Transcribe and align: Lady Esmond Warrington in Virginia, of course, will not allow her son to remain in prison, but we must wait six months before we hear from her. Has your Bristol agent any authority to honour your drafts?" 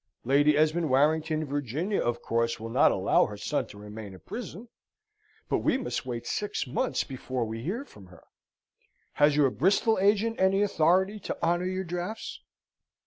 Lady 0.23 0.57
Esmond 0.57 0.89
Warrington 0.89 1.43
in 1.43 1.47
Virginia, 1.47 2.01
of 2.01 2.23
course, 2.23 2.59
will 2.59 2.71
not 2.71 2.91
allow 2.91 3.27
her 3.27 3.37
son 3.37 3.67
to 3.67 3.77
remain 3.77 4.15
in 4.15 4.19
prison, 4.19 4.67
but 5.47 5.59
we 5.59 5.77
must 5.77 6.07
wait 6.07 6.25
six 6.25 6.65
months 6.65 7.03
before 7.03 7.45
we 7.45 7.61
hear 7.61 7.85
from 7.85 8.07
her. 8.07 8.23
Has 9.13 9.35
your 9.35 9.51
Bristol 9.51 9.99
agent 9.99 10.39
any 10.39 10.63
authority 10.63 11.19
to 11.19 11.37
honour 11.43 11.65
your 11.67 11.83
drafts?" 11.83 12.39